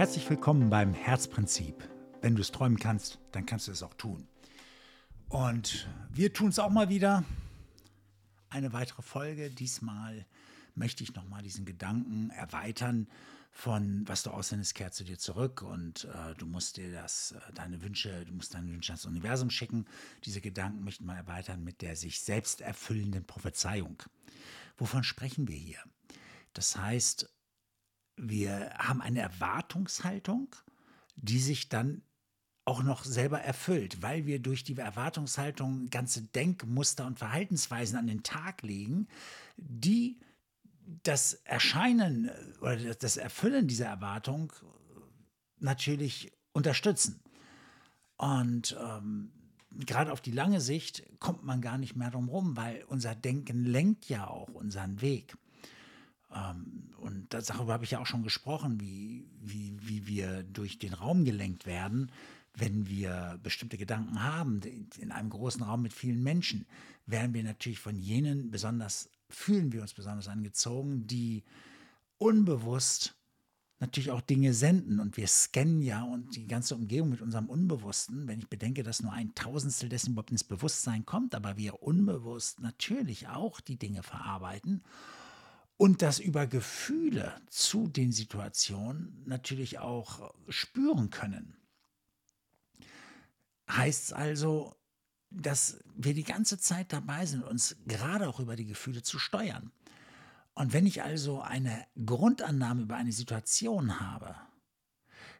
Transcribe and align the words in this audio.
Herzlich 0.00 0.30
willkommen 0.30 0.70
beim 0.70 0.94
Herzprinzip. 0.94 1.86
Wenn 2.22 2.34
du 2.34 2.40
es 2.40 2.50
träumen 2.50 2.78
kannst, 2.78 3.18
dann 3.32 3.44
kannst 3.44 3.68
du 3.68 3.72
es 3.72 3.82
auch 3.82 3.92
tun. 3.92 4.26
Und 5.28 5.86
wir 6.10 6.32
tun 6.32 6.48
es 6.48 6.58
auch 6.58 6.70
mal 6.70 6.88
wieder. 6.88 7.22
Eine 8.48 8.72
weitere 8.72 9.02
Folge. 9.02 9.50
Diesmal 9.50 10.24
möchte 10.74 11.04
ich 11.04 11.14
nochmal 11.14 11.42
diesen 11.42 11.66
Gedanken 11.66 12.30
erweitern 12.30 13.08
von 13.50 14.08
was 14.08 14.22
du 14.22 14.30
aussendest, 14.30 14.74
kehrt 14.74 14.94
zu 14.94 15.04
dir 15.04 15.18
zurück 15.18 15.60
und 15.60 16.04
äh, 16.04 16.34
du 16.38 16.46
musst 16.46 16.78
dir 16.78 16.90
das, 16.90 17.32
äh, 17.32 17.52
deine 17.52 17.82
Wünsche, 17.82 18.24
du 18.24 18.32
musst 18.32 18.54
deine 18.54 18.72
Wünsche 18.72 18.92
ans 18.92 19.04
Universum 19.04 19.50
schicken. 19.50 19.84
Diese 20.24 20.40
Gedanken 20.40 20.82
möchten 20.82 21.04
wir 21.04 21.14
erweitern 21.14 21.62
mit 21.62 21.82
der 21.82 21.94
sich 21.94 22.22
selbst 22.22 22.62
erfüllenden 22.62 23.26
Prophezeiung. 23.26 24.02
Wovon 24.78 25.04
sprechen 25.04 25.46
wir 25.46 25.58
hier? 25.58 25.80
Das 26.54 26.78
heißt, 26.78 27.28
wir 28.20 28.70
haben 28.78 29.00
eine 29.00 29.20
Erwartungshaltung, 29.20 30.54
die 31.16 31.38
sich 31.38 31.68
dann 31.68 32.02
auch 32.64 32.82
noch 32.82 33.04
selber 33.04 33.40
erfüllt, 33.40 34.02
weil 34.02 34.26
wir 34.26 34.38
durch 34.38 34.62
die 34.62 34.76
Erwartungshaltung 34.76 35.88
ganze 35.90 36.22
Denkmuster 36.22 37.06
und 37.06 37.18
Verhaltensweisen 37.18 37.98
an 37.98 38.06
den 38.06 38.22
Tag 38.22 38.62
legen, 38.62 39.08
die 39.56 40.20
das 41.02 41.34
Erscheinen 41.44 42.28
äh, 42.28 42.58
oder 42.60 42.94
das 42.94 43.16
Erfüllen 43.16 43.66
dieser 43.66 43.86
Erwartung 43.86 44.52
natürlich 45.58 46.32
unterstützen. 46.52 47.20
Und 48.16 48.76
ähm, 48.80 49.32
gerade 49.72 50.12
auf 50.12 50.20
die 50.20 50.32
lange 50.32 50.60
Sicht 50.60 51.02
kommt 51.20 51.44
man 51.44 51.60
gar 51.60 51.78
nicht 51.78 51.96
mehr 51.96 52.10
drum 52.10 52.28
rum, 52.28 52.56
weil 52.56 52.84
unser 52.88 53.14
Denken 53.14 53.64
lenkt 53.64 54.08
ja 54.08 54.26
auch 54.26 54.48
unseren 54.48 55.00
Weg. 55.00 55.36
Ähm, 56.34 56.90
und 56.98 57.32
darüber 57.32 57.72
habe 57.72 57.84
ich 57.84 57.92
ja 57.92 58.00
auch 58.00 58.06
schon 58.06 58.22
gesprochen, 58.22 58.80
wie, 58.80 59.26
wie, 59.40 59.76
wie 59.80 60.06
wir 60.06 60.42
durch 60.44 60.78
den 60.78 60.92
Raum 60.92 61.24
gelenkt 61.24 61.66
werden, 61.66 62.10
wenn 62.54 62.88
wir 62.88 63.38
bestimmte 63.42 63.78
Gedanken 63.78 64.22
haben, 64.22 64.60
in 64.98 65.12
einem 65.12 65.30
großen 65.30 65.62
Raum 65.62 65.82
mit 65.82 65.92
vielen 65.92 66.22
Menschen, 66.22 66.66
werden 67.06 67.32
wir 67.32 67.44
natürlich 67.44 67.78
von 67.78 67.96
jenen 67.96 68.50
besonders 68.50 69.08
fühlen 69.30 69.72
wir 69.72 69.82
uns 69.82 69.94
besonders 69.94 70.28
angezogen, 70.28 71.06
die 71.06 71.44
unbewusst 72.18 73.14
natürlich 73.78 74.10
auch 74.10 74.20
Dinge 74.20 74.52
senden. 74.52 75.00
Und 75.00 75.16
wir 75.16 75.26
scannen 75.26 75.82
ja 75.82 76.02
und 76.02 76.36
die 76.36 76.46
ganze 76.46 76.74
Umgebung 76.74 77.10
mit 77.10 77.22
unserem 77.22 77.46
Unbewussten, 77.46 78.28
wenn 78.28 78.40
ich 78.40 78.48
bedenke, 78.48 78.82
dass 78.82 79.02
nur 79.02 79.12
ein 79.12 79.34
Tausendstel 79.34 79.88
dessen 79.88 80.12
überhaupt 80.12 80.32
ins 80.32 80.44
Bewusstsein 80.44 81.06
kommt, 81.06 81.34
aber 81.34 81.56
wir 81.56 81.82
unbewusst 81.82 82.60
natürlich 82.60 83.28
auch 83.28 83.60
die 83.60 83.76
Dinge 83.76 84.02
verarbeiten 84.02 84.82
und 85.80 86.02
das 86.02 86.18
über 86.18 86.46
Gefühle 86.46 87.34
zu 87.48 87.88
den 87.88 88.12
Situationen 88.12 89.22
natürlich 89.24 89.78
auch 89.78 90.34
spüren 90.50 91.08
können. 91.08 91.56
Heißt 93.66 94.12
also, 94.12 94.76
dass 95.30 95.82
wir 95.96 96.12
die 96.12 96.24
ganze 96.24 96.58
Zeit 96.58 96.92
dabei 96.92 97.24
sind, 97.24 97.42
uns 97.44 97.76
gerade 97.86 98.28
auch 98.28 98.40
über 98.40 98.56
die 98.56 98.66
Gefühle 98.66 99.02
zu 99.02 99.18
steuern. 99.18 99.72
Und 100.52 100.74
wenn 100.74 100.84
ich 100.84 101.02
also 101.02 101.40
eine 101.40 101.86
Grundannahme 102.04 102.82
über 102.82 102.96
eine 102.96 103.12
Situation 103.12 104.00
habe, 104.00 104.36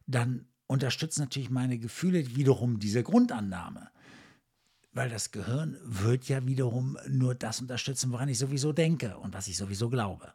dann 0.07 0.49
unterstützen 0.67 1.21
natürlich 1.21 1.51
meine 1.51 1.79
Gefühle 1.79 2.35
wiederum 2.35 2.79
diese 2.79 3.03
Grundannahme. 3.03 3.91
Weil 4.93 5.09
das 5.09 5.31
Gehirn 5.31 5.79
wird 5.83 6.29
ja 6.29 6.47
wiederum 6.47 6.99
nur 7.09 7.35
das 7.35 7.61
unterstützen, 7.61 8.11
woran 8.11 8.29
ich 8.29 8.39
sowieso 8.39 8.73
denke 8.73 9.17
und 9.19 9.33
was 9.33 9.47
ich 9.47 9.57
sowieso 9.57 9.89
glaube. 9.89 10.33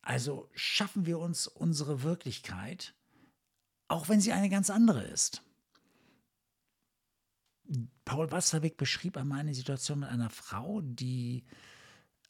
Also 0.00 0.48
schaffen 0.54 1.04
wir 1.04 1.18
uns 1.18 1.46
unsere 1.46 2.02
Wirklichkeit, 2.02 2.94
auch 3.88 4.08
wenn 4.08 4.20
sie 4.20 4.32
eine 4.32 4.48
ganz 4.48 4.70
andere 4.70 5.02
ist. 5.04 5.42
Paul 8.06 8.30
Watzlawick 8.30 8.78
beschrieb 8.78 9.18
einmal 9.18 9.40
eine 9.40 9.54
Situation 9.54 10.00
mit 10.00 10.08
einer 10.08 10.30
Frau, 10.30 10.80
die 10.80 11.44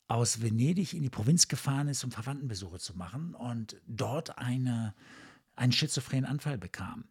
aus 0.08 0.40
Venedig 0.40 0.94
in 0.94 1.02
die 1.02 1.10
Provinz 1.10 1.46
gefahren 1.48 1.86
ist, 1.86 2.02
um 2.02 2.10
Verwandtenbesuche 2.10 2.78
zu 2.78 2.96
machen 2.96 3.34
und 3.34 3.76
dort 3.86 4.38
eine, 4.38 4.94
einen 5.54 5.72
schizophrenen 5.72 6.24
Anfall 6.24 6.58
bekam. 6.58 7.04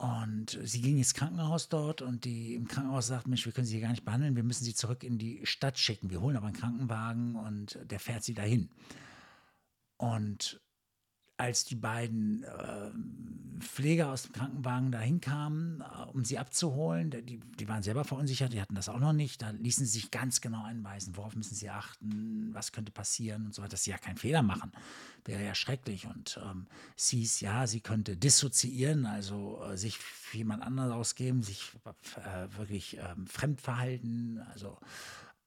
Und 0.00 0.58
sie 0.62 0.80
ging 0.80 0.96
ins 0.96 1.12
Krankenhaus 1.12 1.68
dort 1.68 2.00
und 2.00 2.24
die 2.24 2.54
im 2.54 2.66
Krankenhaus 2.66 3.08
sagt, 3.08 3.26
Mensch, 3.26 3.44
wir 3.44 3.52
können 3.52 3.66
sie 3.66 3.74
hier 3.74 3.82
gar 3.82 3.90
nicht 3.90 4.06
behandeln, 4.06 4.34
wir 4.34 4.42
müssen 4.42 4.64
sie 4.64 4.74
zurück 4.74 5.04
in 5.04 5.18
die 5.18 5.44
Stadt 5.44 5.78
schicken. 5.78 6.08
Wir 6.08 6.22
holen 6.22 6.38
aber 6.38 6.46
einen 6.46 6.56
Krankenwagen 6.56 7.36
und 7.36 7.78
der 7.84 8.00
fährt 8.00 8.24
sie 8.24 8.32
dahin. 8.32 8.70
Und 9.98 10.58
als 11.40 11.64
die 11.64 11.76
beiden 11.76 12.44
äh, 12.44 12.90
Pfleger 13.60 14.10
aus 14.10 14.24
dem 14.24 14.32
Krankenwagen 14.32 14.92
dahin 14.92 15.20
kamen, 15.20 15.80
äh, 15.80 16.10
um 16.12 16.24
sie 16.24 16.38
abzuholen, 16.38 17.10
die, 17.10 17.38
die 17.38 17.68
waren 17.68 17.82
selber 17.82 18.04
verunsichert, 18.04 18.52
die 18.52 18.60
hatten 18.60 18.74
das 18.74 18.88
auch 18.88 18.98
noch 18.98 19.12
nicht, 19.12 19.40
da 19.40 19.50
ließen 19.50 19.86
sie 19.86 20.00
sich 20.00 20.10
ganz 20.10 20.40
genau 20.40 20.62
anweisen, 20.64 21.16
worauf 21.16 21.34
müssen 21.34 21.54
sie 21.54 21.70
achten, 21.70 22.50
was 22.52 22.72
könnte 22.72 22.92
passieren 22.92 23.46
und 23.46 23.54
so 23.54 23.62
weiter, 23.62 23.72
dass 23.72 23.84
sie 23.84 23.90
ja 23.90 23.98
keinen 23.98 24.18
Fehler 24.18 24.42
machen. 24.42 24.72
Wäre 25.24 25.44
ja 25.44 25.54
schrecklich. 25.54 26.06
Und 26.06 26.40
ähm, 26.44 26.66
es 26.96 27.08
hieß, 27.08 27.40
ja, 27.40 27.66
sie 27.66 27.80
könnte 27.80 28.16
dissoziieren, 28.16 29.06
also 29.06 29.62
äh, 29.64 29.76
sich 29.76 29.98
jemand 30.32 30.62
anderes 30.62 30.92
ausgeben, 30.92 31.42
sich 31.42 31.72
äh, 32.16 32.58
wirklich 32.58 32.98
ähm, 32.98 33.26
fremd 33.26 33.60
verhalten, 33.60 34.40
also 34.52 34.78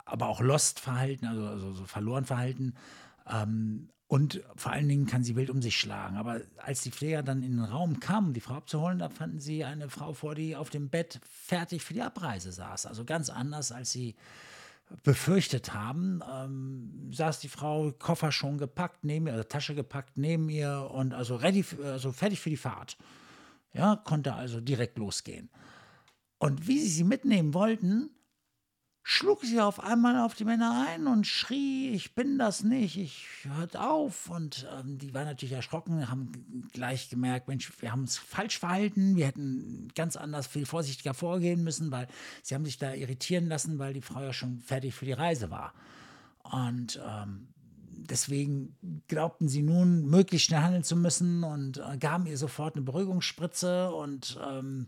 aber 0.05 0.27
auch 0.27 0.41
lost 0.41 0.79
verhalten, 0.79 1.27
also, 1.27 1.47
also 1.47 1.73
so 1.73 1.85
verloren 1.85 2.25
verhalten. 2.25 2.73
Ähm, 3.27 3.89
und 4.13 4.43
vor 4.55 4.71
allen 4.71 4.87
Dingen 4.87 5.07
kann 5.07 5.23
sie 5.23 5.35
wild 5.35 5.49
um 5.49 5.63
sich 5.63 5.75
schlagen. 5.75 6.17
Aber 6.17 6.41
als 6.57 6.83
die 6.83 6.91
Pfleger 6.91 7.23
dann 7.23 7.41
in 7.41 7.53
den 7.53 7.65
Raum 7.65 7.99
kamen, 7.99 8.33
die 8.33 8.41
Frau 8.41 8.53
abzuholen, 8.53 8.99
da 8.99 9.09
fanden 9.09 9.39
sie 9.39 9.63
eine 9.63 9.89
Frau 9.89 10.13
vor, 10.13 10.35
die 10.35 10.55
auf 10.55 10.69
dem 10.69 10.89
Bett 10.89 11.19
fertig 11.27 11.83
für 11.83 11.95
die 11.95 12.03
Abreise 12.03 12.51
saß. 12.51 12.85
Also 12.85 13.05
ganz 13.05 13.31
anders, 13.31 13.71
als 13.71 13.91
sie 13.91 14.13
befürchtet 15.01 15.73
haben, 15.73 16.21
ähm, 16.31 17.11
saß 17.11 17.39
die 17.39 17.47
Frau 17.47 17.91
Koffer 17.93 18.31
schon 18.31 18.59
gepackt 18.59 19.03
neben 19.03 19.25
ihr, 19.25 19.33
also 19.33 19.45
Tasche 19.45 19.73
gepackt 19.73 20.15
neben 20.15 20.47
ihr 20.47 20.91
und 20.93 21.15
also 21.15 21.35
ready, 21.35 21.65
also 21.83 22.11
fertig 22.11 22.39
für 22.39 22.51
die 22.51 22.57
Fahrt. 22.57 22.97
Ja, 23.73 23.95
konnte 23.95 24.35
also 24.35 24.61
direkt 24.61 24.99
losgehen. 24.99 25.49
Und 26.37 26.67
wie 26.67 26.77
sie 26.77 26.89
sie 26.89 27.03
mitnehmen 27.03 27.55
wollten, 27.55 28.11
schlug 29.03 29.43
sie 29.43 29.59
auf 29.59 29.81
einmal 29.81 30.17
auf 30.19 30.33
die 30.33 30.45
Männer 30.45 30.87
ein 30.87 31.07
und 31.07 31.27
schrie, 31.27 31.89
ich 31.89 32.15
bin 32.15 32.37
das 32.37 32.63
nicht, 32.63 32.97
ich 32.97 33.27
hört 33.43 33.75
auf. 33.75 34.29
Und 34.29 34.65
ähm, 34.79 34.97
die 34.97 35.13
waren 35.13 35.25
natürlich 35.25 35.53
erschrocken, 35.53 36.09
haben 36.09 36.31
gleich 36.71 37.09
gemerkt, 37.09 37.49
Mensch, 37.49 37.71
wir 37.81 37.91
haben 37.91 38.01
uns 38.01 38.17
falsch 38.17 38.59
verhalten, 38.59 39.17
wir 39.17 39.27
hätten 39.27 39.89
ganz 39.93 40.15
anders, 40.15 40.47
viel 40.47 40.65
vorsichtiger 40.65 41.13
vorgehen 41.13 41.63
müssen, 41.63 41.91
weil 41.91 42.07
sie 42.41 42.55
haben 42.55 42.65
sich 42.65 42.77
da 42.77 42.93
irritieren 42.93 43.47
lassen, 43.47 43.77
weil 43.77 43.93
die 43.93 44.01
Frau 44.01 44.21
ja 44.21 44.31
schon 44.31 44.59
fertig 44.59 44.95
für 44.95 45.05
die 45.05 45.11
Reise 45.11 45.51
war. 45.51 45.73
Und 46.43 47.01
ähm, 47.05 47.47
deswegen 48.09 48.75
glaubten 49.07 49.49
sie 49.49 49.63
nun, 49.63 50.05
möglichst 50.05 50.47
schnell 50.47 50.61
handeln 50.61 50.83
zu 50.83 50.95
müssen 50.95 51.43
und 51.43 51.77
äh, 51.77 51.97
gaben 51.97 52.25
ihr 52.25 52.37
sofort 52.37 52.75
eine 52.75 52.83
Beruhigungsspritze 52.83 53.91
und 53.91 54.39
ähm, 54.49 54.87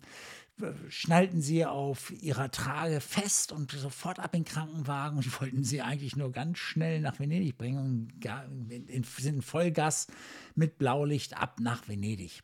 schnallten 0.89 1.41
sie 1.41 1.65
auf 1.65 2.11
ihrer 2.11 2.49
Trage 2.49 3.01
fest 3.01 3.51
und 3.51 3.71
sofort 3.71 4.19
ab 4.19 4.33
in 4.33 4.43
den 4.43 4.51
Krankenwagen 4.51 5.17
und 5.17 5.41
wollten 5.41 5.63
sie 5.63 5.81
eigentlich 5.81 6.15
nur 6.15 6.31
ganz 6.31 6.57
schnell 6.57 7.01
nach 7.01 7.19
Venedig 7.19 7.57
bringen 7.57 7.77
und 7.77 8.13
sind 8.69 9.35
in 9.35 9.41
Vollgas 9.41 10.07
mit 10.55 10.77
Blaulicht 10.77 11.37
ab 11.37 11.59
nach 11.59 11.87
Venedig. 11.87 12.41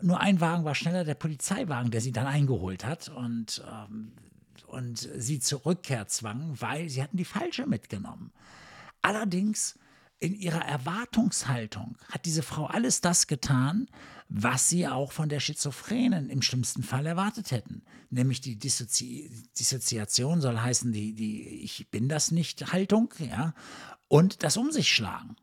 Nur 0.00 0.20
ein 0.20 0.40
Wagen 0.40 0.64
war 0.64 0.74
schneller, 0.74 1.04
der 1.04 1.14
Polizeiwagen, 1.14 1.90
der 1.90 2.00
sie 2.00 2.12
dann 2.12 2.26
eingeholt 2.26 2.84
hat 2.84 3.08
und, 3.08 3.62
ähm, 3.70 4.12
und 4.66 4.98
sie 4.98 5.38
zur 5.38 5.64
Rückkehr 5.64 6.08
zwang, 6.08 6.60
weil 6.60 6.88
sie 6.88 7.02
hatten 7.02 7.16
die 7.16 7.24
falsche 7.24 7.66
mitgenommen. 7.66 8.32
Allerdings 9.02 9.78
in 10.22 10.36
ihrer 10.36 10.64
Erwartungshaltung 10.64 11.98
hat 12.08 12.26
diese 12.26 12.44
Frau 12.44 12.66
alles 12.66 13.00
das 13.00 13.26
getan, 13.26 13.88
was 14.28 14.68
sie 14.68 14.86
auch 14.86 15.10
von 15.10 15.28
der 15.28 15.40
Schizophrenen 15.40 16.30
im 16.30 16.42
schlimmsten 16.42 16.84
Fall 16.84 17.06
erwartet 17.06 17.50
hätten. 17.50 17.82
Nämlich 18.08 18.40
die 18.40 18.56
Dissozi 18.56 19.28
Dissoziation 19.58 20.40
soll 20.40 20.58
heißen, 20.58 20.92
die, 20.92 21.14
die 21.14 21.62
Ich 21.64 21.88
bin 21.90 22.08
das 22.08 22.30
nicht 22.30 22.72
Haltung, 22.72 23.12
ja, 23.18 23.52
und 24.06 24.44
das 24.44 24.56
Um 24.56 24.70
sich 24.70 24.92
schlagen. 24.92 25.34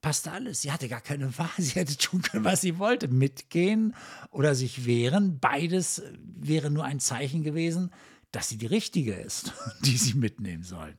Passte 0.00 0.30
alles. 0.30 0.62
Sie 0.62 0.70
hatte 0.70 0.88
gar 0.88 1.00
keine 1.00 1.36
Wahl. 1.38 1.50
Sie 1.56 1.72
hätte 1.72 1.96
tun 1.96 2.22
können, 2.22 2.44
was 2.44 2.60
sie 2.60 2.78
wollte. 2.78 3.08
Mitgehen 3.08 3.96
oder 4.30 4.54
sich 4.54 4.86
wehren. 4.86 5.40
Beides 5.40 6.00
wäre 6.22 6.70
nur 6.70 6.84
ein 6.84 7.00
Zeichen 7.00 7.42
gewesen, 7.42 7.90
dass 8.30 8.48
sie 8.48 8.56
die 8.56 8.66
Richtige 8.66 9.14
ist, 9.14 9.52
die 9.84 9.96
sie 9.96 10.14
mitnehmen 10.14 10.62
sollen 10.62 10.96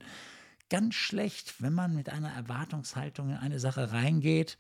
ganz 0.69 0.95
schlecht, 0.95 1.55
wenn 1.59 1.73
man 1.73 1.95
mit 1.95 2.09
einer 2.09 2.31
Erwartungshaltung 2.31 3.29
in 3.29 3.37
eine 3.37 3.59
Sache 3.59 3.91
reingeht, 3.91 4.57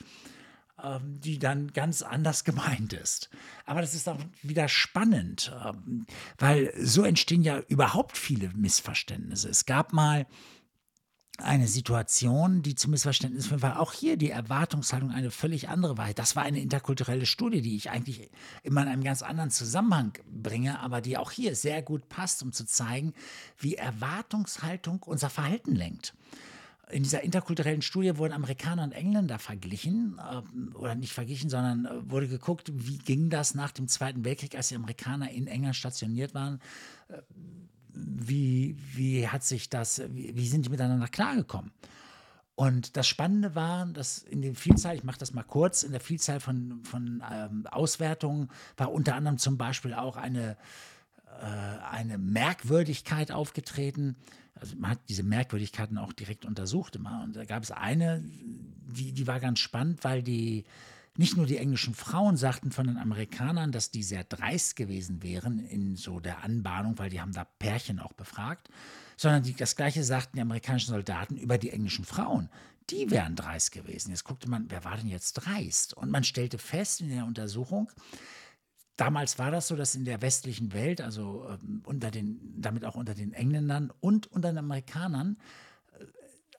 ähm, 0.83 1.19
die 1.21 1.39
dann 1.39 1.73
ganz 1.73 2.01
anders 2.01 2.43
gemeint 2.45 2.93
ist. 2.93 3.29
Aber 3.65 3.81
das 3.81 3.93
ist 3.93 4.07
auch 4.07 4.19
wieder 4.41 4.67
spannend, 4.67 5.51
ähm, 5.65 6.05
weil 6.37 6.73
so 6.77 7.03
entstehen 7.03 7.43
ja 7.43 7.59
überhaupt 7.67 8.17
viele 8.17 8.49
Missverständnisse. 8.49 9.49
Es 9.49 9.65
gab 9.65 9.93
mal 9.93 10.25
eine 11.43 11.67
Situation, 11.67 12.61
die 12.61 12.75
zu 12.75 12.89
Missverständnis 12.89 13.47
führt, 13.47 13.61
weil 13.61 13.73
auch 13.73 13.93
hier 13.93 14.17
die 14.17 14.29
Erwartungshaltung 14.29 15.11
eine 15.11 15.31
völlig 15.31 15.69
andere 15.69 15.97
war. 15.97 16.13
Das 16.13 16.35
war 16.35 16.43
eine 16.43 16.59
interkulturelle 16.59 17.25
Studie, 17.25 17.61
die 17.61 17.75
ich 17.75 17.89
eigentlich 17.89 18.29
immer 18.63 18.81
in 18.81 18.87
einem 18.87 19.03
ganz 19.03 19.21
anderen 19.21 19.49
Zusammenhang 19.49 20.13
bringe, 20.31 20.79
aber 20.79 21.01
die 21.01 21.17
auch 21.17 21.31
hier 21.31 21.55
sehr 21.55 21.81
gut 21.81 22.09
passt, 22.09 22.43
um 22.43 22.51
zu 22.51 22.65
zeigen, 22.65 23.13
wie 23.57 23.75
Erwartungshaltung 23.75 25.03
unser 25.03 25.29
Verhalten 25.29 25.75
lenkt. 25.75 26.13
In 26.89 27.03
dieser 27.03 27.21
interkulturellen 27.21 27.83
Studie 27.83 28.17
wurden 28.17 28.33
Amerikaner 28.33 28.83
und 28.83 28.93
Engländer 28.93 29.37
verglichen, 29.37 30.19
äh, 30.19 30.75
oder 30.75 30.95
nicht 30.95 31.13
verglichen, 31.13 31.49
sondern 31.49 31.85
äh, 31.85 32.09
wurde 32.11 32.27
geguckt, 32.27 32.71
wie 32.73 32.97
ging 32.97 33.29
das 33.29 33.53
nach 33.53 33.71
dem 33.71 33.87
Zweiten 33.87 34.25
Weltkrieg, 34.25 34.55
als 34.55 34.69
die 34.69 34.75
Amerikaner 34.75 35.29
in 35.29 35.45
England 35.45 35.75
stationiert 35.75 36.33
waren 36.33 36.59
äh, 37.09 37.21
wie, 37.93 38.77
wie 38.93 39.27
hat 39.27 39.43
sich 39.43 39.69
das, 39.69 40.01
wie, 40.09 40.35
wie 40.35 40.47
sind 40.47 40.65
die 40.65 40.69
miteinander 40.69 41.07
klargekommen? 41.07 41.71
Und 42.59 42.97
das 42.97 43.07
Spannende 43.07 43.55
war, 43.55 43.85
dass 43.85 44.17
in 44.17 44.41
der 44.41 44.53
Vielzahl, 44.53 44.93
ich 44.93 45.05
mache 45.05 45.17
das 45.17 45.33
mal 45.33 45.43
kurz, 45.43 45.83
in 45.83 45.93
der 45.93 46.01
Vielzahl 46.01 46.41
von, 46.41 46.83
von 46.83 47.23
ähm, 47.31 47.65
Auswertungen 47.67 48.49
war 48.75 48.91
unter 48.91 49.15
anderem 49.15 49.37
zum 49.37 49.57
Beispiel 49.57 49.93
auch 49.93 50.17
eine, 50.17 50.57
äh, 51.41 51.45
eine 51.89 52.17
Merkwürdigkeit 52.17 53.31
aufgetreten. 53.31 54.17
Also 54.55 54.75
man 54.75 54.91
hat 54.91 54.99
diese 55.07 55.23
Merkwürdigkeiten 55.23 55.97
auch 55.97 56.11
direkt 56.11 56.43
untersucht 56.43 56.97
immer. 56.97 57.21
Und 57.23 57.37
da 57.37 57.45
gab 57.45 57.63
es 57.63 57.71
eine, 57.71 58.21
die, 58.25 59.13
die 59.13 59.25
war 59.25 59.39
ganz 59.39 59.59
spannend, 59.59 60.03
weil 60.03 60.21
die 60.21 60.65
nicht 61.19 61.35
nur 61.35 61.45
die 61.45 61.57
englischen 61.57 61.93
Frauen 61.93 62.37
sagten 62.37 62.71
von 62.71 62.87
den 62.87 62.97
Amerikanern, 62.97 63.73
dass 63.73 63.91
die 63.91 64.03
sehr 64.03 64.23
dreist 64.23 64.77
gewesen 64.77 65.21
wären 65.21 65.59
in 65.59 65.97
so 65.97 66.21
der 66.21 66.45
Anbahnung, 66.45 66.97
weil 66.97 67.09
die 67.09 67.19
haben 67.19 67.33
da 67.33 67.43
Pärchen 67.43 67.99
auch 67.99 68.13
befragt, 68.13 68.69
sondern 69.17 69.43
die, 69.43 69.53
das 69.53 69.75
gleiche 69.75 70.01
sagten 70.05 70.37
die 70.37 70.41
amerikanischen 70.41 70.91
Soldaten 70.91 71.35
über 71.35 71.57
die 71.57 71.71
englischen 71.71 72.05
Frauen. 72.05 72.49
Die 72.89 73.11
wären 73.11 73.35
dreist 73.35 73.73
gewesen. 73.73 74.11
Jetzt 74.11 74.23
guckte 74.23 74.49
man, 74.49 74.67
wer 74.69 74.85
war 74.85 74.95
denn 74.95 75.09
jetzt 75.09 75.33
dreist? 75.33 75.93
Und 75.93 76.09
man 76.09 76.23
stellte 76.23 76.57
fest 76.57 77.01
in 77.01 77.09
der 77.09 77.25
Untersuchung, 77.25 77.91
Damals 78.95 79.39
war 79.39 79.49
das 79.49 79.69
so, 79.69 79.77
dass 79.77 79.95
in 79.95 80.03
der 80.03 80.21
westlichen 80.21 80.73
Welt, 80.73 80.99
also 80.99 81.47
ähm, 81.49 81.81
unter 81.85 82.11
den, 82.11 82.41
damit 82.57 82.83
auch 82.83 82.95
unter 82.95 83.15
den 83.15 83.31
Engländern 83.31 83.93
und 84.01 84.27
unter 84.27 84.49
den 84.49 84.57
Amerikanern, 84.57 85.37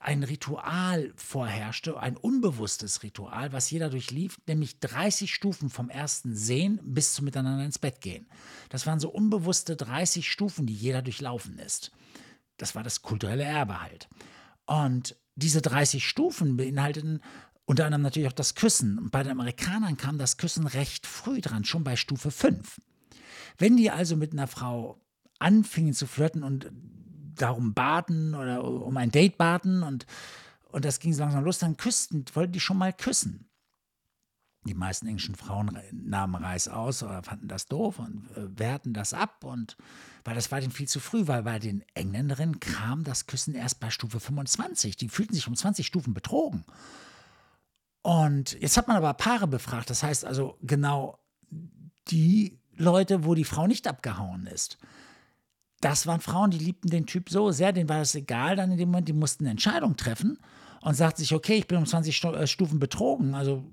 ein 0.01 0.23
Ritual 0.23 1.13
vorherrschte, 1.15 1.99
ein 1.99 2.17
unbewusstes 2.17 3.03
Ritual, 3.03 3.53
was 3.53 3.69
jeder 3.69 3.89
durchlief, 3.89 4.39
nämlich 4.47 4.79
30 4.79 5.33
Stufen 5.33 5.69
vom 5.69 5.89
ersten 5.89 6.35
Sehen 6.35 6.79
bis 6.83 7.13
zum 7.13 7.25
Miteinander 7.25 7.63
ins 7.63 7.79
Bett 7.79 8.01
gehen. 8.01 8.27
Das 8.69 8.87
waren 8.87 8.99
so 8.99 9.09
unbewusste 9.09 9.75
30 9.75 10.29
Stufen, 10.29 10.65
die 10.65 10.73
jeder 10.73 11.01
durchlaufen 11.01 11.59
ist. 11.59 11.91
Das 12.57 12.73
war 12.73 12.83
das 12.83 13.03
kulturelle 13.03 13.43
Erbe 13.43 13.79
halt. 13.79 14.09
Und 14.65 15.15
diese 15.35 15.61
30 15.61 16.07
Stufen 16.07 16.57
beinhalteten 16.57 17.21
unter 17.65 17.85
anderem 17.85 18.01
natürlich 18.01 18.27
auch 18.27 18.33
das 18.33 18.55
Küssen. 18.55 18.97
Und 18.97 19.11
bei 19.11 19.23
den 19.23 19.31
Amerikanern 19.31 19.97
kam 19.97 20.17
das 20.17 20.37
Küssen 20.37 20.67
recht 20.67 21.07
früh 21.07 21.41
dran, 21.41 21.63
schon 21.63 21.83
bei 21.83 21.95
Stufe 21.95 22.31
5. 22.31 22.81
Wenn 23.57 23.77
die 23.77 23.91
also 23.91 24.17
mit 24.17 24.33
einer 24.33 24.47
Frau 24.47 24.99
anfingen 25.39 25.93
zu 25.93 26.07
flirten 26.07 26.43
und 26.43 26.71
darum 27.35 27.73
baten 27.73 28.35
oder 28.35 28.63
um 28.63 28.95
ein 28.97 29.11
Date 29.11 29.37
baten 29.37 29.83
und, 29.83 30.05
und 30.69 30.85
das 30.85 30.99
ging 30.99 31.13
so 31.13 31.21
langsam 31.21 31.43
los, 31.43 31.59
dann 31.59 31.77
küssten, 31.77 32.25
wollten 32.33 32.53
die 32.53 32.59
schon 32.59 32.77
mal 32.77 32.93
küssen. 32.93 33.47
Die 34.67 34.75
meisten 34.75 35.07
englischen 35.07 35.33
Frauen 35.33 35.75
nahmen 35.91 36.35
Reis 36.35 36.67
aus 36.67 37.01
oder 37.01 37.23
fanden 37.23 37.47
das 37.47 37.65
doof 37.65 37.97
und 37.97 38.29
äh, 38.37 38.59
wehrten 38.59 38.93
das 38.93 39.13
ab 39.13 39.43
und 39.43 39.75
weil 40.23 40.35
das 40.35 40.51
war 40.51 40.59
denen 40.59 40.71
viel 40.71 40.87
zu 40.87 40.99
früh, 40.99 41.25
weil 41.25 41.41
bei 41.41 41.57
den 41.57 41.83
Engländerinnen 41.95 42.59
kam 42.59 43.03
das 43.03 43.25
Küssen 43.25 43.55
erst 43.55 43.79
bei 43.79 43.89
Stufe 43.89 44.19
25. 44.19 44.97
Die 44.97 45.09
fühlten 45.09 45.33
sich 45.33 45.47
um 45.47 45.55
20 45.55 45.87
Stufen 45.87 46.13
betrogen. 46.13 46.63
Und 48.03 48.53
jetzt 48.61 48.77
hat 48.77 48.87
man 48.87 48.97
aber 48.97 49.15
Paare 49.15 49.47
befragt, 49.47 49.89
das 49.89 50.03
heißt 50.03 50.25
also 50.25 50.59
genau 50.61 51.17
die 52.09 52.59
Leute, 52.75 53.25
wo 53.25 53.33
die 53.33 53.45
Frau 53.45 53.65
nicht 53.65 53.87
abgehauen 53.87 54.45
ist 54.45 54.77
das 55.81 56.05
waren 56.07 56.21
Frauen, 56.21 56.51
die 56.51 56.59
liebten 56.59 56.89
den 56.89 57.07
Typ 57.07 57.29
so 57.29 57.51
sehr, 57.51 57.73
denen 57.73 57.89
war 57.89 57.97
das 57.97 58.15
egal 58.15 58.55
dann 58.55 58.71
in 58.71 58.77
dem 58.77 58.89
Moment, 58.89 59.07
die 59.07 59.13
mussten 59.13 59.43
eine 59.43 59.51
Entscheidung 59.51 59.97
treffen 59.97 60.37
und 60.81 60.95
sagten 60.95 61.21
sich, 61.21 61.33
okay, 61.33 61.55
ich 61.55 61.67
bin 61.67 61.77
um 61.77 61.85
20 61.85 62.23
äh, 62.23 62.47
Stufen 62.47 62.79
betrogen. 62.79 63.33
Also, 63.33 63.63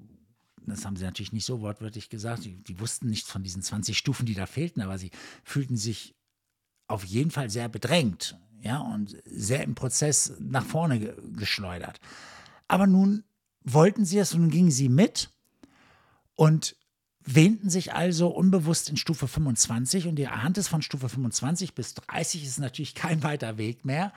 das 0.67 0.85
haben 0.85 0.97
sie 0.97 1.05
natürlich 1.05 1.33
nicht 1.33 1.45
so 1.45 1.61
wortwörtlich 1.61 2.09
gesagt. 2.09 2.45
Die, 2.45 2.57
die 2.57 2.81
wussten 2.81 3.09
nichts 3.09 3.31
von 3.31 3.43
diesen 3.43 3.63
20 3.63 3.97
Stufen, 3.97 4.27
die 4.27 4.35
da 4.35 4.47
fehlten, 4.47 4.81
aber 4.81 4.99
sie 4.99 5.11
fühlten 5.45 5.77
sich 5.77 6.15
auf 6.87 7.05
jeden 7.05 7.31
Fall 7.31 7.51
sehr 7.51 7.69
bedrängt, 7.69 8.39
ja, 8.63 8.79
und 8.79 9.17
sehr 9.25 9.63
im 9.63 9.75
Prozess 9.75 10.33
nach 10.41 10.65
vorne 10.65 11.15
geschleudert. 11.37 12.01
Aber 12.67 12.87
nun 12.87 13.25
wollten 13.63 14.07
sie 14.07 14.19
es 14.19 14.33
und 14.35 14.41
nun 14.41 14.51
gingen 14.51 14.71
sie 14.71 14.89
mit 14.89 15.31
und 16.35 16.77
wähnten 17.35 17.69
sich 17.69 17.93
also 17.93 18.29
unbewusst 18.29 18.89
in 18.89 18.97
Stufe 18.97 19.29
25 19.29 20.07
und 20.07 20.17
die 20.17 20.29
Hand 20.29 20.57
ist 20.57 20.69
von 20.69 20.81
Stufe 20.81 21.09
25 21.09 21.75
bis 21.75 21.95
30 21.95 22.45
ist 22.45 22.59
natürlich 22.59 22.95
kein 22.95 23.23
weiter 23.23 23.59
Weg 23.59 23.85
mehr. 23.85 24.13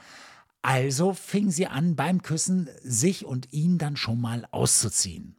Also 0.62 1.14
fingen 1.14 1.52
sie 1.52 1.68
an, 1.68 1.96
beim 1.96 2.22
Küssen 2.22 2.70
sich 2.84 3.26
und 3.26 3.52
ihn 3.52 3.78
dann 3.78 3.98
schon 3.98 4.22
mal 4.22 4.48
auszuziehen. 4.52 5.36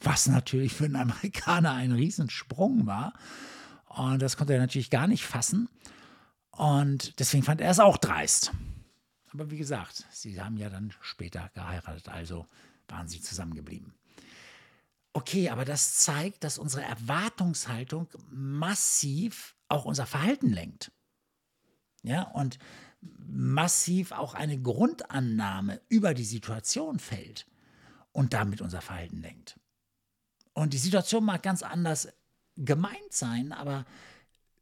Was 0.00 0.28
natürlich 0.28 0.74
für 0.74 0.84
einen 0.84 0.96
Amerikaner 0.96 1.72
ein 1.72 1.92
Riesensprung 1.92 2.86
war. 2.86 3.14
Und 3.86 4.22
das 4.22 4.36
konnte 4.36 4.52
er 4.52 4.60
natürlich 4.60 4.90
gar 4.90 5.08
nicht 5.08 5.24
fassen. 5.24 5.68
Und 6.52 7.18
deswegen 7.18 7.42
fand 7.42 7.60
er 7.60 7.70
es 7.70 7.80
auch 7.80 7.96
dreist. 7.96 8.52
Aber 9.32 9.50
wie 9.50 9.58
gesagt, 9.58 10.06
sie 10.12 10.40
haben 10.40 10.56
ja 10.56 10.70
dann 10.70 10.92
später 11.00 11.50
geheiratet, 11.54 12.08
also 12.08 12.46
waren 12.86 13.08
sie 13.08 13.20
zusammengeblieben. 13.20 13.97
Okay, 15.18 15.48
aber 15.48 15.64
das 15.64 15.96
zeigt, 15.96 16.44
dass 16.44 16.58
unsere 16.58 16.84
Erwartungshaltung 16.84 18.06
massiv 18.30 19.56
auch 19.66 19.84
unser 19.84 20.06
Verhalten 20.06 20.48
lenkt. 20.48 20.92
Ja, 22.04 22.22
und 22.22 22.60
massiv 23.00 24.12
auch 24.12 24.34
eine 24.34 24.62
Grundannahme 24.62 25.80
über 25.88 26.14
die 26.14 26.24
Situation 26.24 27.00
fällt 27.00 27.48
und 28.12 28.32
damit 28.32 28.60
unser 28.60 28.80
Verhalten 28.80 29.20
lenkt. 29.20 29.58
Und 30.52 30.72
die 30.72 30.78
Situation 30.78 31.24
mag 31.24 31.42
ganz 31.42 31.64
anders 31.64 32.06
gemeint 32.54 33.12
sein, 33.12 33.50
aber 33.50 33.86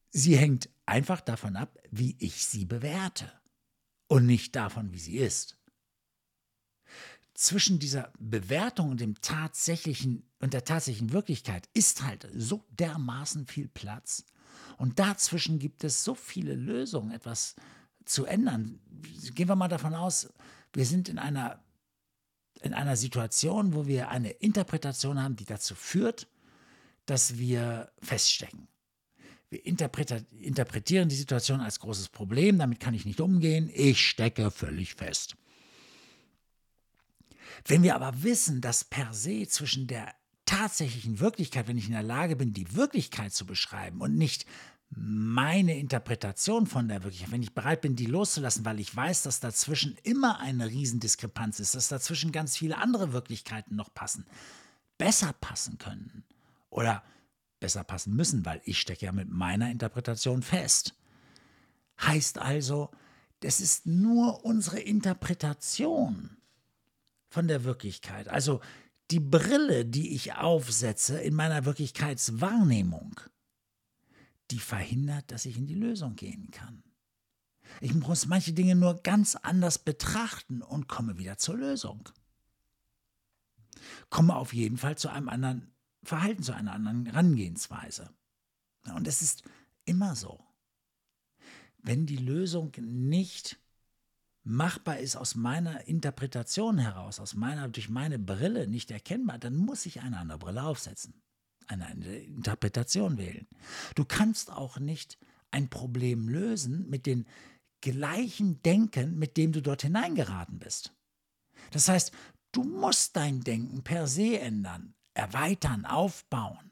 sie 0.09 0.39
hängt 0.39 0.71
einfach 0.87 1.21
davon 1.21 1.57
ab, 1.57 1.79
wie 1.91 2.17
ich 2.19 2.47
sie 2.47 2.65
bewerte 2.65 3.31
und 4.07 4.25
nicht 4.25 4.57
davon, 4.57 4.95
wie 4.95 5.01
sie 5.01 5.19
ist 5.19 5.59
zwischen 7.37 7.79
dieser 7.79 8.13
Bewertung 8.19 8.91
und 8.91 9.01
dem 9.01 9.21
tatsächlichen 9.21 10.29
und 10.41 10.53
der 10.53 10.65
tatsächlichen 10.65 11.13
Wirklichkeit 11.13 11.69
ist 11.75 12.03
halt 12.03 12.29
so 12.35 12.65
dermaßen 12.71 13.47
viel 13.47 13.69
Platz. 13.69 14.25
Und 14.79 14.99
dazwischen 14.99 15.59
gibt 15.59 15.85
es 15.85 16.05
so 16.05 16.15
viele 16.15 16.55
Lösungen, 16.55 17.11
etwas 17.11 17.57
zu 18.05 18.25
ändern. 18.27 18.81
Gehen 19.35 19.49
wir 19.49 19.57
mal 19.57 19.69
davon 19.69 19.95
aus, 19.95 20.33
wir 20.73 20.85
sind 20.85 21.09
in 21.09 21.19
einer, 21.19 21.63
in 22.61 22.75
einer 22.75 22.97
Situation, 22.97 23.75
wo 23.75 23.87
wir 23.87 24.09
eine 24.11 24.31
Interpretation 24.31 25.23
haben, 25.23 25.37
die 25.37 25.47
dazu 25.47 25.75
führt, 25.75 26.29
dass 27.07 27.39
wir 27.39 27.91
feststecken. 28.01 28.69
Wir 29.49 29.65
interpretieren 29.65 31.09
die 31.09 31.17
Situation 31.17 31.61
als 31.61 31.81
großes 31.81 32.09
Problem, 32.09 32.59
damit 32.59 32.81
kann 32.81 32.95
ich 32.95 33.07
nicht 33.07 33.21
umgehen, 33.21 33.71
ich 33.73 34.07
stecke 34.07 34.51
völlig 34.51 34.95
fest. 34.95 35.37
Wenn 37.65 37.83
wir 37.83 37.95
aber 37.95 38.23
wissen, 38.23 38.61
dass 38.61 38.85
per 38.85 39.13
se 39.13 39.47
zwischen 39.49 39.87
der 39.87 40.15
tatsächlichen 40.45 41.21
Wirklichkeit, 41.21 41.69
wenn 41.69 41.79
ich 41.79 41.87
in 41.87 41.93
der 41.93 42.03
Lage 42.03 42.37
bin, 42.37 42.53
die 42.53 42.75
Wirklichkeit 42.75 43.33
zu 43.33 43.47
beschreiben 43.47 44.01
und 44.01 44.17
nicht 44.17 44.47
meine 44.91 45.77
Interpretation 45.77 46.67
von 46.67 46.89
der 46.89 47.03
Wirklichkeit, 47.03 47.33
wenn 47.33 47.43
ich 47.43 47.55
bereit 47.55 47.81
bin, 47.81 47.97
die 47.97 48.07
loszulassen, 48.07 48.65
weil 48.65 48.79
ich 48.79 48.95
weiß, 48.95 49.25
dass 49.25 49.41
dazwischen 49.41 49.97
immer 50.05 50.39
eine 50.39 50.69
Riesendiskrepanz 50.69 51.59
ist, 51.59 51.75
dass 51.75 51.89
dazwischen 51.89 52.31
ganz 52.31 52.57
viele 52.57 52.79
andere 52.79 53.13
Wirklichkeiten 53.13 53.75
noch 53.75 53.93
passen, 53.93 54.25
besser 54.97 55.33
passen 55.41 55.79
können 55.79 56.25
oder 56.71 57.03
besser 57.59 57.83
passen 57.83 58.15
müssen, 58.15 58.47
weil 58.47 58.61
ich 58.65 58.81
stecke 58.81 59.07
ja 59.07 59.13
mit 59.13 59.29
meiner 59.29 59.71
Interpretation 59.71 60.43
fest. 60.43 60.95
Heißt 62.01 62.39
also, 62.39 62.91
das 63.41 63.61
ist 63.61 63.87
nur 63.87 64.45
unsere 64.45 64.79
Interpretation 64.79 66.37
von 67.29 67.49
der 67.49 67.65
Wirklichkeit. 67.65 68.29
Also 68.29 68.61
die 69.11 69.21
Brille, 69.21 69.85
die 69.85 70.15
ich 70.15 70.35
aufsetze 70.35 71.21
in 71.21 71.35
meiner 71.35 71.65
Wirklichkeitswahrnehmung, 71.65 73.21
die 74.51 74.59
verhindert, 74.59 75.31
dass 75.31 75.47
ich 75.47 75.57
in 75.57 75.67
die 75.67 75.75
Lösung 75.75 76.17
gehen 76.17 76.51
kann. 76.51 76.83
Ich 77.81 77.95
muss 77.95 78.27
manche 78.27 78.53
Dinge 78.53 78.77
nur 78.77 79.03
ganz 79.03 79.37
anders 79.37 79.79
betrachten 79.79 80.63
und 80.63 80.89
komme 80.89 81.19
wieder 81.19 81.37
zur 81.37 81.57
Lösung. 81.57 82.09
Komme 84.09 84.37
auf 84.37 84.53
jeden 84.53 84.79
Fall 84.79 84.97
zu 84.97 85.09
einem 85.09 85.29
anderen 85.29 85.75
Verhalten, 86.03 86.43
zu 86.43 86.55
einer 86.55 86.73
anderen 86.73 87.07
Herangehensweise. 87.07 88.11
Und 88.95 89.07
es 89.09 89.23
ist 89.23 89.43
immer 89.85 90.15
so. 90.15 90.45
Wenn 91.79 92.07
die 92.07 92.17
Lösung 92.17 92.73
nicht 92.81 93.59
machbar 94.47 94.99
ist 94.99 95.17
aus 95.17 95.35
meiner 95.35 95.89
Interpretation 95.89 96.79
heraus, 96.79 97.19
aus 97.19 97.35
meiner, 97.35 97.69
durch 97.69 97.89
meine 97.89 98.19
Brille 98.19 98.69
nicht 98.69 98.91
erkennbar, 98.93 99.39
dann 99.39 99.57
muss 99.57 99.87
ich 99.87 100.01
eine 100.01 100.19
andere 100.19 100.39
Brille 100.39 100.63
aufsetzen, 100.63 101.21
eine, 101.67 101.87
eine 101.87 102.19
Interpretation 102.19 103.19
wählen. 103.19 103.49
Du 103.97 104.05
kannst 104.05 104.53
auch 104.53 104.79
nicht 104.79 105.19
ein 105.51 105.69
Problem 105.69 106.29
lösen 106.29 106.89
mit 106.89 107.07
dem 107.07 107.27
gleichen 107.81 108.63
Denken, 108.63 109.19
mit 109.19 109.37
dem 109.37 109.51
du 109.51 109.61
dort 109.61 109.83
hineingeraten 109.83 110.61
bist. 110.61 110.95
Das 111.73 111.89
heißt, 111.89 112.13
du 112.53 112.63
musst 112.63 113.17
dein 113.17 113.41
Denken 113.41 113.83
per 113.83 114.07
se 114.07 114.39
ändern, 114.39 114.95
erweitern, 115.15 115.85
aufbauen, 115.87 116.71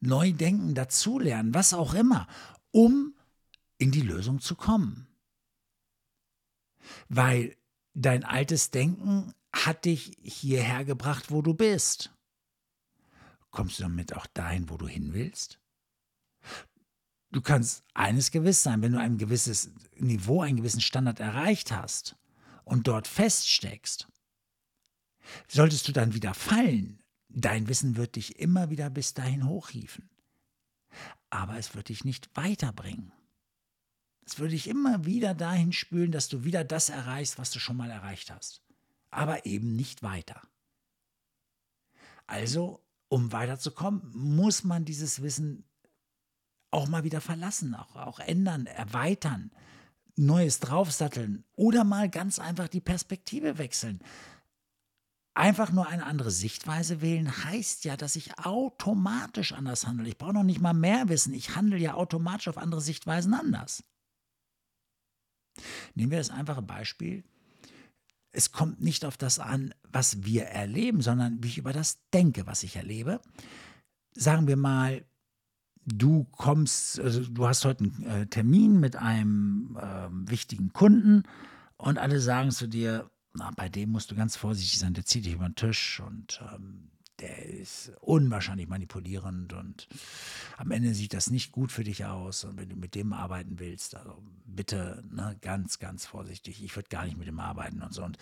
neu 0.00 0.32
denken, 0.32 0.74
dazulernen, 0.74 1.54
was 1.54 1.72
auch 1.72 1.94
immer, 1.94 2.26
um 2.72 3.14
in 3.78 3.90
die 3.90 4.02
Lösung 4.02 4.40
zu 4.40 4.54
kommen. 4.54 5.06
Weil 7.08 7.56
dein 7.94 8.24
altes 8.24 8.70
Denken 8.70 9.34
hat 9.52 9.84
dich 9.84 10.16
hierher 10.22 10.84
gebracht, 10.84 11.30
wo 11.30 11.42
du 11.42 11.54
bist. 11.54 12.12
Kommst 13.50 13.78
du 13.78 13.82
damit 13.82 14.14
auch 14.16 14.26
dahin, 14.26 14.70
wo 14.70 14.76
du 14.76 14.88
hin 14.88 15.12
willst? 15.12 15.60
Du 17.30 17.40
kannst 17.40 17.84
eines 17.94 18.30
gewiss 18.30 18.62
sein, 18.62 18.82
wenn 18.82 18.92
du 18.92 19.00
ein 19.00 19.18
gewisses 19.18 19.70
Niveau, 19.96 20.42
einen 20.42 20.58
gewissen 20.58 20.80
Standard 20.80 21.20
erreicht 21.20 21.72
hast 21.72 22.16
und 22.64 22.86
dort 22.86 23.08
feststeckst, 23.08 24.08
solltest 25.48 25.88
du 25.88 25.92
dann 25.92 26.14
wieder 26.14 26.34
fallen, 26.34 27.02
dein 27.28 27.68
Wissen 27.68 27.96
wird 27.96 28.16
dich 28.16 28.38
immer 28.38 28.70
wieder 28.70 28.90
bis 28.90 29.14
dahin 29.14 29.46
hochhieven. 29.46 30.10
Aber 31.30 31.56
es 31.56 31.74
wird 31.74 31.88
dich 31.88 32.04
nicht 32.04 32.28
weiterbringen. 32.36 33.12
Es 34.24 34.38
würde 34.38 34.52
dich 34.52 34.68
immer 34.68 35.04
wieder 35.04 35.34
dahin 35.34 35.72
spülen, 35.72 36.12
dass 36.12 36.28
du 36.28 36.44
wieder 36.44 36.64
das 36.64 36.88
erreichst, 36.88 37.38
was 37.38 37.50
du 37.50 37.58
schon 37.58 37.76
mal 37.76 37.90
erreicht 37.90 38.30
hast. 38.30 38.62
Aber 39.10 39.46
eben 39.46 39.74
nicht 39.76 40.02
weiter. 40.02 40.40
Also, 42.26 42.84
um 43.08 43.32
weiterzukommen, 43.32 44.02
muss 44.14 44.64
man 44.64 44.84
dieses 44.84 45.22
Wissen 45.22 45.64
auch 46.70 46.88
mal 46.88 47.04
wieder 47.04 47.20
verlassen, 47.20 47.74
auch, 47.74 47.96
auch 47.96 48.20
ändern, 48.20 48.66
erweitern, 48.66 49.50
Neues 50.16 50.60
draufsatteln 50.60 51.44
oder 51.54 51.84
mal 51.84 52.08
ganz 52.08 52.38
einfach 52.38 52.68
die 52.68 52.80
Perspektive 52.80 53.58
wechseln. 53.58 54.00
Einfach 55.34 55.72
nur 55.72 55.86
eine 55.86 56.04
andere 56.04 56.30
Sichtweise 56.30 57.00
wählen 57.00 57.44
heißt 57.44 57.84
ja, 57.86 57.96
dass 57.96 58.16
ich 58.16 58.38
automatisch 58.38 59.52
anders 59.52 59.86
handle. 59.86 60.06
Ich 60.06 60.18
brauche 60.18 60.34
noch 60.34 60.42
nicht 60.42 60.60
mal 60.60 60.74
mehr 60.74 61.08
Wissen. 61.08 61.32
Ich 61.32 61.56
handle 61.56 61.78
ja 61.78 61.94
automatisch 61.94 62.48
auf 62.48 62.58
andere 62.58 62.82
Sichtweisen 62.82 63.32
anders. 63.32 63.82
Nehmen 65.94 66.10
wir 66.10 66.18
das 66.18 66.30
einfache 66.30 66.62
Beispiel. 66.62 67.24
Es 68.32 68.52
kommt 68.52 68.80
nicht 68.80 69.04
auf 69.04 69.16
das 69.16 69.38
an, 69.38 69.74
was 69.90 70.24
wir 70.24 70.44
erleben, 70.44 71.02
sondern 71.02 71.42
wie 71.42 71.48
ich 71.48 71.58
über 71.58 71.72
das 71.72 71.98
denke, 72.12 72.46
was 72.46 72.62
ich 72.62 72.76
erlebe. 72.76 73.20
Sagen 74.14 74.46
wir 74.46 74.56
mal, 74.56 75.04
du 75.84 76.24
kommst, 76.32 77.00
also 77.00 77.24
du 77.24 77.46
hast 77.46 77.64
heute 77.64 77.84
einen 77.84 78.02
äh, 78.04 78.26
Termin 78.26 78.80
mit 78.80 78.96
einem 78.96 79.76
äh, 79.80 80.08
wichtigen 80.30 80.72
Kunden 80.72 81.24
und 81.76 81.98
alle 81.98 82.20
sagen 82.20 82.50
zu 82.50 82.68
dir, 82.68 83.10
na, 83.34 83.50
bei 83.56 83.68
dem 83.68 83.90
musst 83.90 84.10
du 84.10 84.14
ganz 84.14 84.36
vorsichtig 84.36 84.78
sein, 84.78 84.94
der 84.94 85.04
zieht 85.04 85.24
dich 85.24 85.34
über 85.34 85.48
den 85.48 85.54
Tisch 85.54 86.00
und 86.00 86.42
ähm, 86.54 86.91
der 87.20 87.46
ist 87.46 87.92
unwahrscheinlich 88.00 88.68
manipulierend 88.68 89.52
und 89.52 89.88
am 90.56 90.70
Ende 90.70 90.94
sieht 90.94 91.14
das 91.14 91.30
nicht 91.30 91.52
gut 91.52 91.70
für 91.70 91.84
dich 91.84 92.04
aus. 92.04 92.44
Und 92.44 92.56
wenn 92.58 92.68
du 92.68 92.76
mit 92.76 92.94
dem 92.94 93.12
arbeiten 93.12 93.58
willst, 93.58 93.94
also 93.94 94.22
bitte 94.44 95.04
ne, 95.10 95.36
ganz, 95.40 95.78
ganz 95.78 96.06
vorsichtig. 96.06 96.62
Ich 96.62 96.74
würde 96.76 96.88
gar 96.88 97.04
nicht 97.04 97.18
mit 97.18 97.28
dem 97.28 97.38
arbeiten 97.38 97.82
und 97.82 97.92
so. 97.92 98.02
Und 98.02 98.18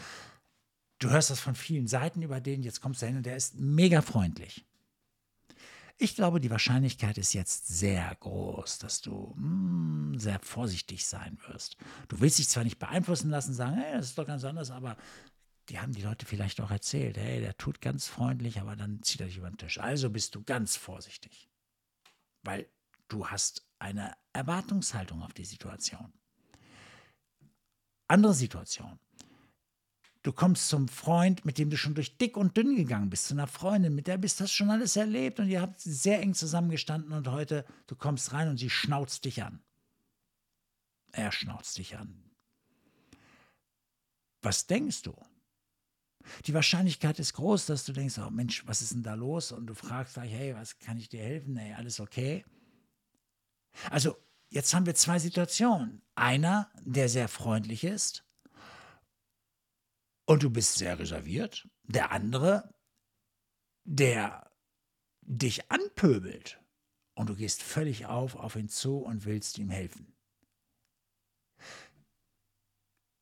du 0.99 1.11
hörst 1.11 1.31
das 1.31 1.41
von 1.41 1.55
vielen 1.55 1.87
Seiten 1.87 2.23
über 2.23 2.41
den, 2.41 2.63
jetzt 2.63 2.81
kommst 2.81 3.03
du 3.03 3.07
hin 3.07 3.17
und 3.17 3.27
der 3.27 3.37
ist 3.37 3.59
mega 3.59 4.03
freundlich. 4.03 4.65
Ich 6.03 6.15
glaube, 6.15 6.41
die 6.41 6.51
Wahrscheinlichkeit 6.51 7.19
ist 7.19 7.35
jetzt 7.35 7.69
sehr 7.69 8.17
groß, 8.21 8.79
dass 8.79 9.03
du 9.03 9.35
mm, 9.37 10.15
sehr 10.17 10.41
vorsichtig 10.41 11.05
sein 11.05 11.37
wirst. 11.47 11.77
Du 12.09 12.21
willst 12.21 12.39
dich 12.39 12.49
zwar 12.49 12.65
nicht 12.65 12.79
beeinflussen 12.79 13.29
lassen, 13.29 13.53
sagen, 13.53 13.77
hey, 13.77 13.97
das 13.97 14.07
ist 14.07 14.19
doch 14.19 14.27
ganz 14.27 14.43
anders, 14.45 14.71
aber 14.71 14.97
die 15.71 15.79
haben 15.79 15.93
die 15.93 16.03
Leute 16.03 16.27
vielleicht 16.27 16.61
auch 16.61 16.71
erzählt, 16.71 17.17
hey, 17.17 17.41
der 17.41 17.57
tut 17.57 17.81
ganz 17.81 18.09
freundlich, 18.09 18.61
aber 18.61 18.75
dann 18.75 19.03
zieht 19.03 19.21
er 19.21 19.29
dich 19.29 19.37
über 19.37 19.49
den 19.49 19.57
Tisch. 19.57 19.79
Also 19.79 20.11
bist 20.11 20.35
du 20.35 20.43
ganz 20.43 20.77
vorsichtig, 20.77 21.49
weil 22.43 22.69
du 23.09 23.29
hast 23.29 23.65
eine 23.79 24.13
Erwartungshaltung 24.33 25.23
auf 25.23 25.33
die 25.33 25.45
Situation. 25.45 26.13
Andere 28.09 28.35
Situation. 28.35 28.99
Du 30.23 30.33
kommst 30.33 30.69
zum 30.69 30.89
Freund, 30.89 31.45
mit 31.45 31.57
dem 31.57 31.71
du 31.71 31.79
schon 31.79 31.95
durch 31.95 32.19
dick 32.19 32.37
und 32.37 32.57
dünn 32.57 32.75
gegangen 32.77 33.09
bist, 33.09 33.29
zu 33.29 33.35
einer 33.35 33.47
Freundin, 33.47 33.95
mit 33.95 34.09
der 34.09 34.19
bist 34.19 34.41
du 34.41 34.45
das 34.45 34.53
schon 34.53 34.71
alles 34.71 34.97
erlebt 34.97 35.39
und 35.39 35.49
ihr 35.49 35.63
habt 35.63 35.81
sehr 35.81 36.21
eng 36.21 36.35
zusammengestanden 36.35 37.13
und 37.13 37.29
heute, 37.29 37.65
du 37.87 37.95
kommst 37.95 38.33
rein 38.33 38.49
und 38.49 38.59
sie 38.59 38.69
schnauzt 38.69 39.25
dich 39.25 39.43
an. 39.43 39.63
Er 41.13 41.33
schnauzt 41.33 41.79
dich 41.79 41.97
an. 41.97 42.23
Was 44.43 44.67
denkst 44.67 45.03
du? 45.03 45.15
Die 46.47 46.55
Wahrscheinlichkeit 46.55 47.19
ist 47.19 47.35
groß, 47.35 47.67
dass 47.67 47.85
du 47.85 47.93
denkst, 47.93 48.19
oh 48.19 48.31
Mensch, 48.31 48.67
was 48.67 48.83
ist 48.83 48.93
denn 48.93 49.03
da 49.03 49.15
los? 49.15 49.53
Und 49.53 49.67
du 49.67 49.75
fragst 49.75 50.15
gleich, 50.15 50.33
hey, 50.33 50.55
was 50.55 50.79
kann 50.79 50.99
ich 50.99 51.09
dir 51.09 51.23
helfen? 51.23 51.57
Hey, 51.57 51.75
alles 51.75 52.01
okay? 52.01 52.45
Also, 53.91 54.17
jetzt 54.49 54.75
haben 54.75 54.87
wir 54.87 54.95
zwei 54.95 55.19
Situationen. 55.19 56.03
Einer, 56.15 56.71
der 56.83 57.09
sehr 57.09 57.29
freundlich 57.29 57.85
ist 57.85 58.25
und 60.31 60.43
du 60.43 60.51
bist 60.51 60.77
sehr 60.77 60.99
reserviert. 60.99 61.69
Der 61.85 62.13
andere, 62.13 62.75
der 63.85 64.51
dich 65.23 65.71
anpöbelt 65.71 66.61
und 67.15 67.29
du 67.29 67.35
gehst 67.35 67.63
völlig 67.63 68.07
auf 68.07 68.37
auf 68.37 68.57
ihn 68.57 68.69
zu 68.69 68.99
und 68.99 69.25
willst 69.25 69.59
ihm 69.59 69.71
helfen. 69.71 70.15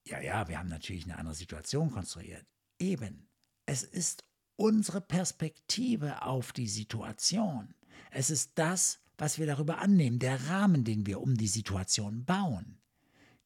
Ja, 0.07 0.21
ja, 0.21 0.49
wir 0.49 0.59
haben 0.59 0.69
natürlich 0.69 1.05
eine 1.05 1.19
andere 1.19 1.35
Situation 1.35 1.91
konstruiert. 1.91 2.47
Eben, 2.79 3.29
es 3.67 3.83
ist 3.83 4.25
unsere 4.57 5.01
Perspektive 5.01 6.23
auf 6.23 6.53
die 6.53 6.69
Situation. 6.69 7.75
Es 8.11 8.31
ist 8.31 8.53
das, 8.57 9.01
was 9.17 9.39
wir 9.39 9.47
darüber 9.47 9.79
annehmen, 9.79 10.19
der 10.19 10.49
Rahmen, 10.49 10.85
den 10.85 11.07
wir 11.07 11.21
um 11.21 11.37
die 11.37 11.49
Situation 11.49 12.25
bauen. 12.25 12.79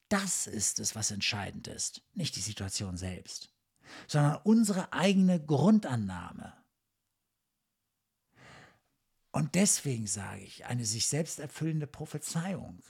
Das 0.09 0.47
ist 0.47 0.79
es, 0.79 0.95
was 0.95 1.11
entscheidend 1.11 1.69
ist, 1.69 2.03
nicht 2.13 2.37
die 2.37 2.41
Situation 2.41 2.99
selbst, 2.99 3.51
sondern 4.07 4.39
unsere 4.45 4.93
eigene 4.93 5.43
Grundannahme. 5.43 6.53
Und 9.33 9.55
deswegen 9.55 10.07
sage 10.07 10.43
ich, 10.43 10.67
eine 10.67 10.85
sich 10.85 11.09
selbst 11.09 11.39
erfüllende 11.39 11.87
Prophezeiung 11.87 12.83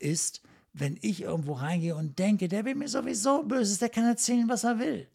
ist, 0.00 0.42
wenn 0.72 0.98
ich 1.00 1.22
irgendwo 1.22 1.52
reingehe 1.52 1.94
und 1.94 2.18
denke, 2.18 2.48
der 2.48 2.64
will 2.64 2.74
mir 2.74 2.88
sowieso 2.88 3.44
Böses, 3.44 3.78
der 3.78 3.88
kann 3.88 4.04
erzählen, 4.04 4.48
was 4.48 4.64
er 4.64 4.80
will. 4.80 5.08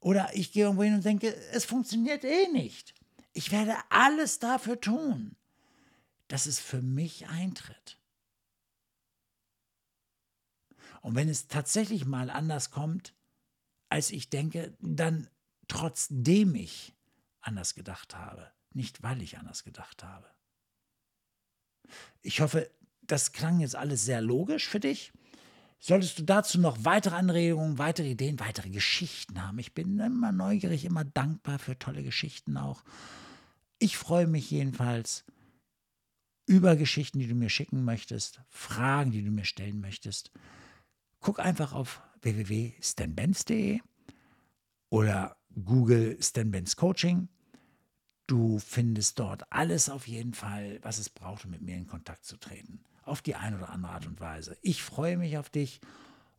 Oder 0.00 0.34
ich 0.34 0.52
gehe 0.52 0.64
irgendwo 0.64 0.84
hin 0.84 0.94
und 0.94 1.04
denke, 1.04 1.34
es 1.52 1.64
funktioniert 1.64 2.24
eh 2.24 2.48
nicht. 2.48 2.94
Ich 3.32 3.50
werde 3.52 3.76
alles 3.90 4.38
dafür 4.38 4.80
tun, 4.80 5.36
dass 6.28 6.46
es 6.46 6.60
für 6.60 6.82
mich 6.82 7.28
eintritt. 7.28 7.98
Und 11.00 11.14
wenn 11.14 11.28
es 11.28 11.48
tatsächlich 11.48 12.04
mal 12.04 12.30
anders 12.30 12.70
kommt, 12.70 13.14
als 13.88 14.10
ich 14.10 14.30
denke, 14.30 14.76
dann 14.80 15.28
trotzdem 15.68 16.54
ich 16.54 16.94
anders 17.40 17.74
gedacht 17.74 18.14
habe, 18.14 18.50
nicht 18.72 19.02
weil 19.02 19.22
ich 19.22 19.38
anders 19.38 19.64
gedacht 19.64 20.02
habe. 20.04 20.28
Ich 22.22 22.40
hoffe, 22.40 22.70
das 23.02 23.32
klang 23.32 23.60
jetzt 23.60 23.76
alles 23.76 24.04
sehr 24.04 24.20
logisch 24.20 24.68
für 24.68 24.80
dich. 24.80 25.12
Solltest 25.80 26.18
du 26.18 26.24
dazu 26.24 26.58
noch 26.58 26.84
weitere 26.84 27.14
Anregungen, 27.14 27.78
weitere 27.78 28.10
Ideen, 28.10 28.40
weitere 28.40 28.68
Geschichten 28.68 29.40
haben, 29.42 29.58
ich 29.58 29.74
bin 29.74 29.98
immer 30.00 30.32
neugierig, 30.32 30.84
immer 30.84 31.04
dankbar 31.04 31.58
für 31.58 31.78
tolle 31.78 32.02
Geschichten 32.02 32.56
auch. 32.56 32.82
Ich 33.78 33.96
freue 33.96 34.26
mich 34.26 34.50
jedenfalls 34.50 35.24
über 36.46 36.74
Geschichten, 36.74 37.20
die 37.20 37.28
du 37.28 37.34
mir 37.36 37.50
schicken 37.50 37.84
möchtest, 37.84 38.40
Fragen, 38.48 39.12
die 39.12 39.22
du 39.22 39.30
mir 39.30 39.44
stellen 39.44 39.80
möchtest. 39.80 40.32
Guck 41.20 41.38
einfach 41.38 41.72
auf 41.72 42.02
www.stanbenz.de 42.22 43.80
oder 44.90 45.36
Google 45.64 46.18
Stan 46.20 46.50
Benz 46.50 46.74
Coaching. 46.74 47.28
Du 48.26 48.58
findest 48.58 49.18
dort 49.18 49.50
alles 49.52 49.88
auf 49.88 50.08
jeden 50.08 50.34
Fall, 50.34 50.80
was 50.82 50.98
es 50.98 51.08
braucht, 51.08 51.44
um 51.44 51.52
mit 51.52 51.62
mir 51.62 51.76
in 51.76 51.86
Kontakt 51.86 52.24
zu 52.24 52.36
treten 52.36 52.80
auf 53.08 53.22
die 53.22 53.34
eine 53.34 53.56
oder 53.56 53.70
andere 53.70 53.92
Art 53.92 54.06
und 54.06 54.20
Weise. 54.20 54.56
Ich 54.62 54.82
freue 54.82 55.16
mich 55.16 55.38
auf 55.38 55.50
dich 55.50 55.80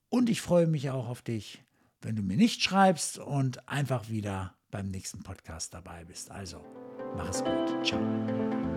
und 0.10 0.30
ich 0.30 0.42
freue 0.42 0.68
mich 0.68 0.90
auch 0.90 1.08
auf 1.08 1.22
dich, 1.22 1.64
wenn 2.02 2.16
du 2.16 2.22
mir 2.22 2.38
nicht 2.38 2.64
schreibst 2.64 3.20
und 3.20 3.68
einfach 3.68 4.10
wieder 4.10 4.56
beim 4.72 4.90
nächsten 4.90 5.24
Podcast 5.24 5.74
dabei 5.74 6.06
bist. 6.06 6.32
Also, 6.32 6.64
mach 7.16 7.30
es 7.30 7.44
gut. 7.44 7.86
Ciao. 7.86 8.69